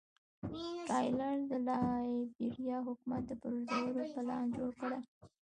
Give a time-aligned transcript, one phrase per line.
[0.87, 5.03] ټایلر د لایبیریا حکومت د پرځولو پلان جوړ کړی و.